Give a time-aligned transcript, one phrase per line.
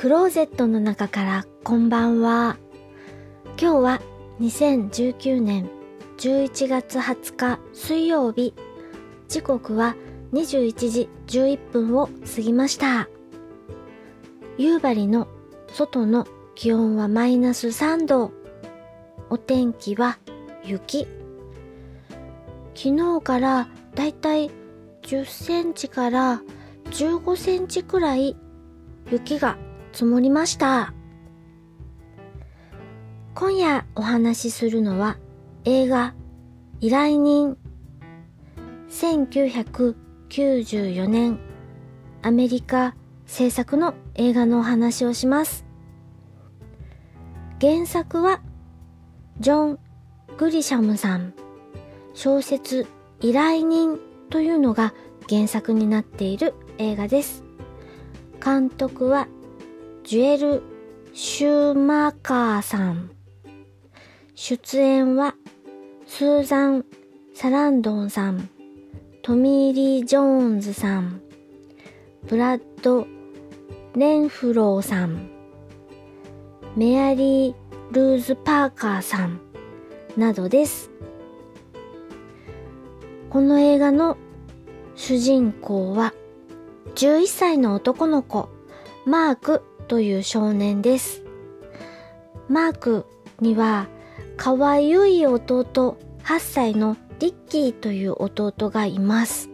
[0.00, 2.56] クローゼットの中からこんばんは。
[3.60, 4.02] 今日は
[4.40, 5.68] 2019年
[6.16, 8.54] 11月20日水曜日。
[9.28, 9.96] 時刻は
[10.32, 13.10] 21時11分を過ぎました。
[14.56, 15.28] 夕張の
[15.68, 18.32] 外の気温はマイナス3度。
[19.28, 20.18] お天気は
[20.64, 21.06] 雪。
[22.74, 24.50] 昨日からだいたい
[25.02, 26.40] 10センチから
[26.86, 28.34] 15センチくらい
[29.10, 29.58] 雪が
[29.92, 30.94] 積もりました。
[33.34, 35.16] 今夜お話しするのは
[35.64, 36.14] 映画
[36.80, 37.56] 依頼人
[38.88, 41.38] 1994年
[42.22, 42.94] アメリカ
[43.26, 45.64] 制作の映画のお話をします。
[47.60, 48.40] 原作は
[49.38, 49.78] ジョン・
[50.36, 51.34] グリシャムさん
[52.14, 52.86] 小説
[53.20, 53.98] 依頼人
[54.30, 54.92] というのが
[55.28, 57.44] 原作になっている映画です。
[58.42, 59.28] 監督は
[60.10, 60.62] ジュエル・
[61.12, 63.12] シューマーカーさん。
[64.34, 65.36] 出演は
[66.04, 66.84] スーザン・
[67.32, 68.50] サランドンさん、
[69.22, 71.22] トミー・リー・ジョーンズさん、
[72.26, 73.06] ブラッド・
[73.94, 75.30] レンフローさん、
[76.74, 77.54] メアリー・
[77.92, 79.40] ルーズ・パーカーさん
[80.16, 80.90] などです。
[83.28, 84.16] この映画の
[84.96, 86.12] 主人公は
[86.96, 88.48] 11歳の男の子、
[89.06, 91.24] マークという少年です。
[92.48, 93.06] マーク
[93.40, 93.88] には、
[94.36, 99.50] かわゆい弟8歳のリッキーという弟がいます。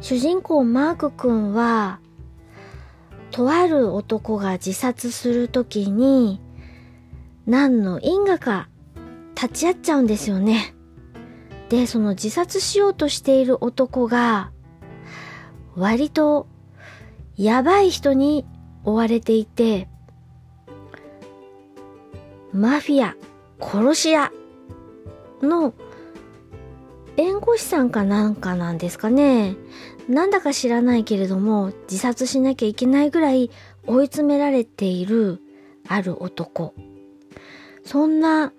[0.00, 2.00] 主人公マークくんは、
[3.30, 6.40] とある男が自殺するときに、
[7.44, 8.70] 何の因果か
[9.34, 10.74] 立ち会っちゃうんですよね。
[11.68, 14.50] で、その自殺しようとしている男が、
[15.76, 16.46] 割と
[17.36, 18.44] やばい人に
[18.84, 19.88] 追われていて、
[22.52, 23.16] マフィア、
[23.60, 24.30] 殺し屋
[25.40, 25.72] の
[27.16, 29.56] 弁護士さんかなんかなんですかね。
[30.08, 33.50] なんだか知らないけれども、自殺しなきゃいけないぐらい
[33.86, 35.40] 追い詰められている
[35.88, 36.74] ある男。
[37.84, 38.52] そんな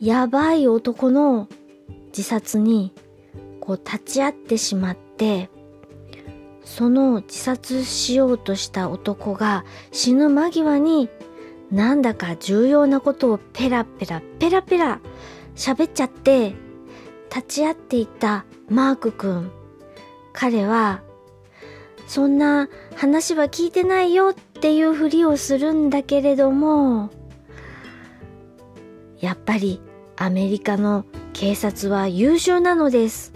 [0.00, 1.48] やばい男の
[2.08, 2.92] 自殺に
[3.60, 5.48] こう立ち会ってしまって、
[6.64, 11.08] その自殺しようとした男が死ぬ間際に
[11.70, 15.00] なんだか重要なことをペラペラペラペラ
[15.54, 16.54] 喋っちゃって
[17.34, 19.50] 立ち会っていたマークくん。
[20.32, 21.02] 彼は
[22.06, 27.10] そんな話は聞いてないよっていうふりをするんだけれども
[29.20, 29.80] やっぱり
[30.16, 33.32] アメリカの警察は優秀なのです。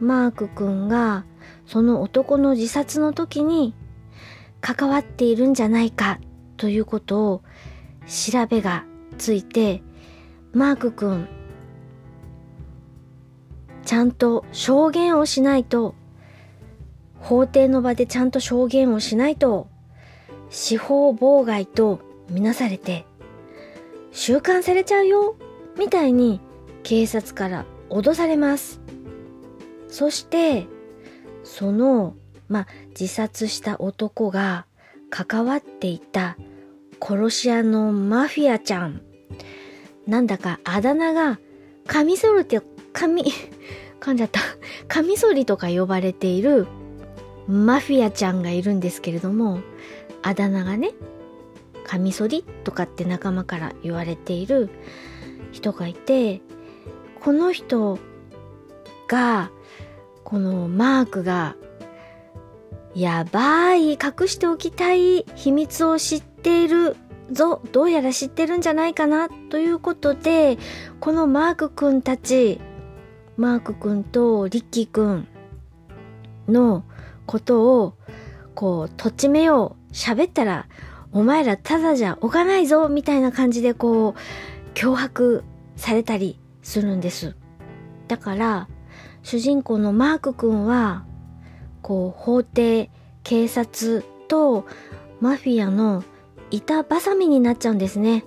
[0.00, 1.24] マーク君が
[1.66, 3.74] その男の自殺の時に
[4.60, 6.18] 関わっているんじゃないか
[6.56, 7.42] ということを
[8.06, 8.84] 調べが
[9.18, 9.82] ついて、
[10.52, 11.28] マーク君、
[13.84, 15.94] ちゃんと証言をしないと、
[17.20, 19.68] 法廷の場でちゃんと証言をしないと、
[20.50, 23.06] 司法妨害とみなされて、
[24.12, 25.36] 収監されちゃうよ
[25.78, 26.40] みたいに
[26.82, 28.80] 警察から脅されます。
[29.88, 30.66] そして、
[31.46, 32.16] その、
[32.48, 34.66] まあ、自殺した男が
[35.10, 36.36] 関わっていた
[37.00, 39.00] 殺し屋のマフィアちゃん。
[40.06, 41.38] なんだかあだ名が、
[41.86, 42.60] カミソリって、
[42.92, 43.24] カミ、
[44.00, 44.40] 噛んじゃった。
[44.88, 46.66] カミソリとか呼ばれている
[47.46, 49.60] マフィアちゃんがいるんですけれども、
[50.22, 50.90] あだ名がね、
[51.84, 54.68] カミソリとかって仲間から言われている
[55.52, 56.40] 人がいて、
[57.20, 57.98] この人
[59.06, 59.50] が、
[60.26, 61.54] このマークが、
[62.96, 66.96] やばい、隠しておきたい秘密を知っている
[67.30, 70.58] ぞ、どうやら知ってるんじゃないかな、ということで、
[70.98, 72.60] このマークくんたち、
[73.36, 75.28] マークくんとリッキーくん
[76.48, 76.82] の
[77.24, 77.94] ことを、
[78.56, 80.66] こう、とっちめよう、喋ったら、
[81.12, 85.44] お前らただじゃ置かないぞ、みたいな感じでこう、脅迫
[85.76, 87.36] されたりするんです。
[88.08, 88.68] だから、
[89.26, 91.04] 主人公のマーク君は、
[91.82, 92.92] こう、法廷、
[93.24, 94.66] 警察と
[95.20, 96.04] マフィアの
[96.52, 98.24] 板挟みになっちゃうんですね。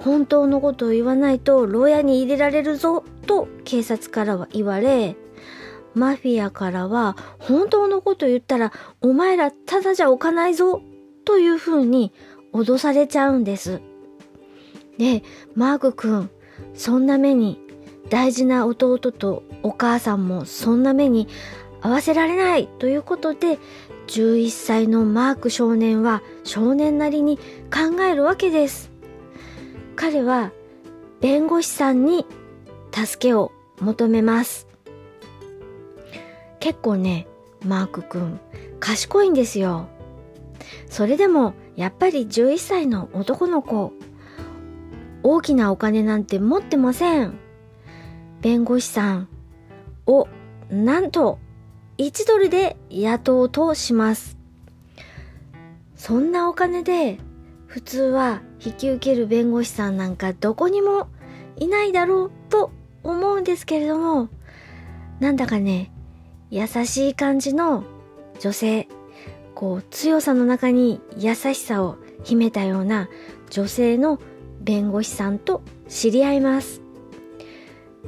[0.00, 5.16] 本当のことを言わないと牢屋に入れられるぞと警察からは言われ、
[5.94, 8.70] マフィアからは本当のこと言ったら
[9.00, 10.82] お前らただじゃ置かないぞ
[11.24, 12.12] という風に
[12.52, 13.80] 脅されちゃうんです。
[14.98, 15.22] で、
[15.54, 16.28] マーク君、
[16.74, 17.63] そんな目に
[18.10, 21.28] 大事な弟とお母さんもそんな目に
[21.80, 23.58] 合わせられないということで
[24.06, 27.38] 11歳のマーク少年は少年なりに
[27.72, 28.90] 考えるわけです。
[29.96, 30.52] 彼は
[31.20, 32.26] 弁護士さんに
[32.92, 34.68] 助けを求めます。
[36.60, 37.26] 結構ね、
[37.64, 38.40] マークくん
[38.80, 39.88] 賢いんですよ。
[40.88, 43.92] それでもやっぱり11歳の男の子、
[45.22, 47.43] 大きなお金なんて持ってません。
[48.44, 49.28] 弁護士さん
[50.04, 50.28] を
[50.68, 51.38] なんと
[51.96, 54.36] 1ドルで雇おうとします。
[55.96, 57.16] そんなお金で
[57.66, 61.08] 普通は引き受ける弁護士さんなんかどこにも
[61.56, 62.70] いないだろうと
[63.02, 64.28] 思うんですけれども、
[65.20, 65.90] なんだかね、
[66.50, 67.82] 優しい感じの
[68.40, 68.88] 女性、
[69.54, 73.08] こう強さの中に優しさを秘めたような
[73.48, 74.20] 女性の
[74.60, 76.83] 弁護士さんと知り合います。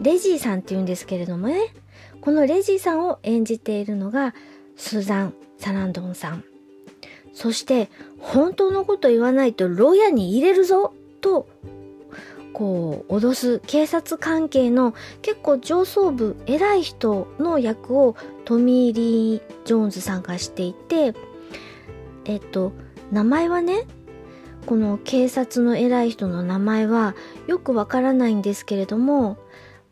[0.00, 1.74] レジーさんって言うんですけれどもね、
[2.20, 4.34] このレジーさんを演じているのが
[4.76, 6.44] スザン・サランドンさん。
[7.32, 11.48] そして本当のこと言わないと牢屋に入れるぞと
[12.52, 21.14] こう脅す警察関係の結構上層部偉い人の役をトミー・リー・ジョーンズさんがしていて
[22.26, 22.72] えっと
[23.10, 23.86] 名前はね
[24.66, 27.16] この警察の偉い人の名前は
[27.46, 29.38] よくわからないんですけれども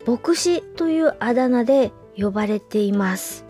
[0.05, 3.45] 牧師というあだ名で呼ばれています。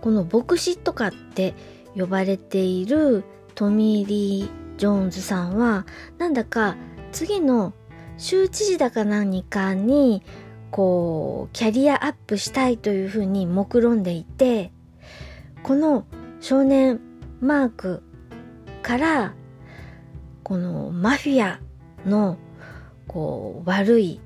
[0.00, 1.54] この牧師とかって
[1.94, 5.86] 呼ばれているトミー・リー・ジョーンズさんは
[6.18, 6.76] なんだか
[7.12, 7.74] 次の
[8.16, 10.22] 州知事だか何かに
[10.70, 14.72] こうキャリアアップしたいというふうに目論んでいて
[15.62, 16.06] この
[16.40, 17.00] 少年
[17.40, 18.02] マーク
[18.82, 19.34] から
[20.42, 21.60] このマフィア
[22.08, 22.38] の
[23.06, 24.20] こう悪い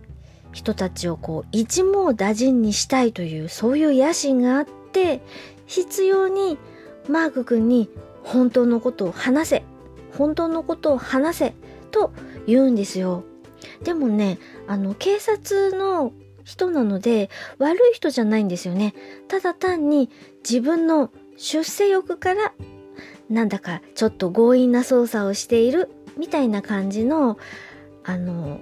[0.54, 5.20] 人たちをこう一網打尽にしたいというそういう野心があって
[5.66, 6.56] 必要に
[7.08, 7.90] マーク君に
[8.22, 9.64] 本当のことを話せ
[10.16, 11.54] 本当のことを話せ
[11.90, 12.12] と
[12.46, 13.24] 言うんですよ。
[13.82, 16.12] でもねあの警察の
[16.44, 18.94] 人なので悪い人じゃないんですよね。
[19.26, 20.08] ただ単に
[20.48, 22.52] 自分の出世欲から
[23.28, 27.38] なんだかちょっと強引な操作をしているみたいな感じの
[28.04, 28.60] あの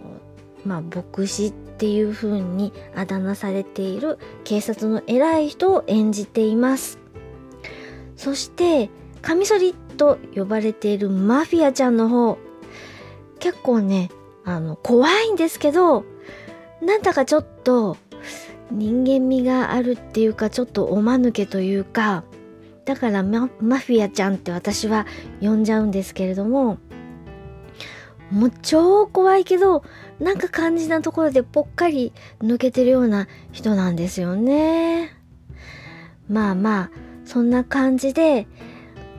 [0.65, 6.99] まあ牧師っていう風にあだ名されている警察の偉い人を演じています。
[8.17, 8.89] そして、
[9.21, 12.39] カミソリと呼ばれているマフィアちゃんの方、
[13.39, 14.11] 結構ね、
[14.45, 16.05] あの、怖いんですけど、
[16.81, 17.97] なんだかちょっと
[18.71, 22.25] 人間味があるっていうか、ちょっとおまぬけというか、
[22.85, 25.07] だからママフィアちゃんって私は
[25.41, 26.79] 呼んじゃうんですけれども、
[28.33, 29.85] もう超怖いけど、
[30.19, 32.13] なんか肝心なところでぽっかり
[32.43, 35.11] 抜けてるような人なんですよね。
[36.29, 36.91] まあまあ、
[37.27, 38.47] そんな感じで、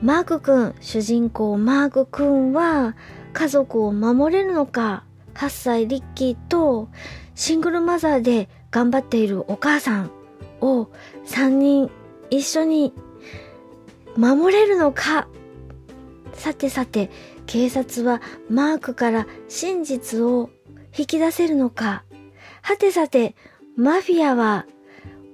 [0.02, 2.96] マークくん、主人公マークくんは
[3.32, 6.88] 家族を守れるのか、8歳リッキーと
[7.34, 10.10] シングルマザーで頑張っているお母さん
[10.60, 10.88] を
[11.26, 11.90] 3人
[12.30, 12.92] 一緒に
[14.16, 15.28] 守れるのか。
[16.32, 17.10] さてさて、
[17.46, 20.50] 警察はマークから真実を
[20.96, 22.04] 引き出せるのか。
[22.62, 23.34] はてさて、
[23.76, 24.66] マフィアは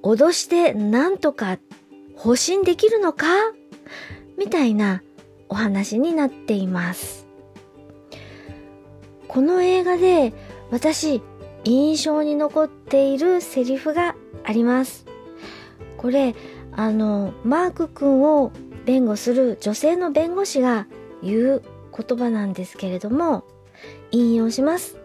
[0.03, 1.59] 脅してなんとか
[2.17, 3.27] 保身できるのか？
[4.39, 5.03] みたいな
[5.49, 7.27] お話になっています。
[9.29, 10.33] この映画で
[10.71, 11.23] 私
[11.65, 15.07] 印象に残っているセリフがあります。
[15.99, 16.35] これ、
[16.73, 18.51] あの、マーク君を
[18.87, 20.87] 弁護する女性の弁護士が
[21.23, 21.63] 言う
[21.97, 23.45] 言葉なんですけれども、
[24.11, 24.99] 引用します。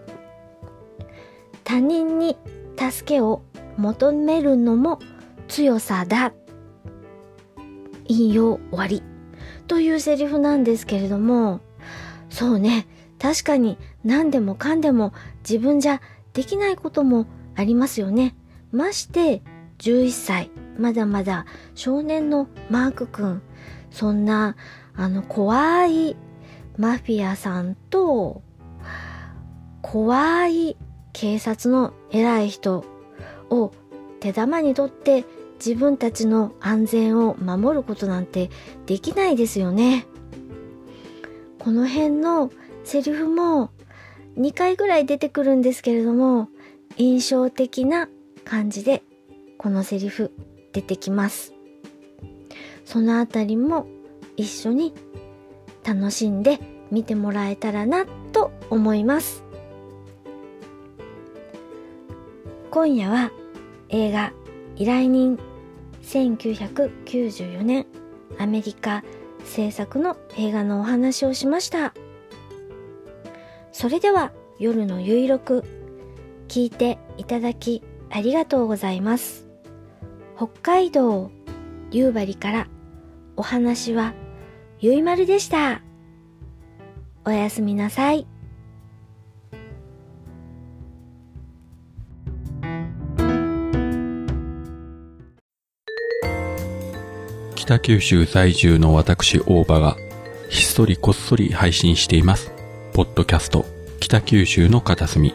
[1.64, 2.38] 他人に
[2.78, 3.42] 助けを
[3.78, 5.00] 求めるのも
[5.48, 6.34] 強さだ。
[8.08, 9.04] 引用終わり。
[9.68, 11.60] というセリフなんですけれども、
[12.30, 12.88] そうね、
[13.20, 16.02] 確かに何でもかんでも自分じゃ
[16.34, 17.26] できないことも
[17.56, 18.36] ありますよね。
[18.72, 19.42] まして
[19.80, 23.42] 11歳、まだまだ少年のマークくん、
[23.90, 24.56] そんな
[24.96, 26.16] あの怖い
[26.78, 28.42] マフィアさんと
[29.82, 30.78] 怖い
[31.14, 32.84] 警察の偉い人
[33.50, 33.72] を
[34.20, 35.24] 手玉にとって
[35.64, 38.50] 自分たちの安全を守ることなんて
[38.86, 40.06] できないですよね。
[41.60, 42.52] この辺の
[42.84, 43.72] セリフも
[44.38, 46.50] 2回ぐらい出てくるんですけれども
[46.98, 48.10] 印象的な
[48.44, 49.02] 感じで
[49.58, 50.32] このセリフ
[50.74, 51.54] 出てきます。
[52.84, 53.88] そのあたりも
[54.38, 54.94] 一緒に
[55.86, 56.60] 楽しんで
[56.92, 59.44] 見てもらえたらなと思います。
[62.72, 63.32] 今夜は
[63.90, 64.34] 映画
[64.76, 65.40] 依頼人
[66.02, 67.86] 1994年
[68.38, 69.04] アメリカ
[69.44, 71.94] 制作の映画のお話をしました。
[73.72, 75.64] それでは夜のゆいろく
[76.48, 79.48] 聞いていただきありがとうございます。
[80.36, 81.32] 北海道
[81.92, 82.68] 夕張から
[83.38, 84.14] お話は
[84.82, 85.82] ゆいまるでした。
[87.24, 88.28] おやすみなさい。
[97.56, 99.96] 北九州在住の私大場が
[100.50, 102.52] ひっそりこっそり配信しています。
[102.94, 103.66] ポッドキャスト
[104.02, 105.34] 北九州の片隅。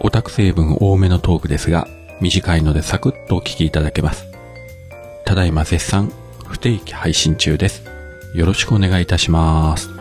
[0.00, 1.86] オタク成分多めのトークですが、
[2.20, 4.26] 短いのでサクッとお聞きいただけます。
[5.24, 6.12] ただいま絶賛
[6.48, 7.93] 不定期配信中です。
[8.34, 9.93] よろしくお願いいたします。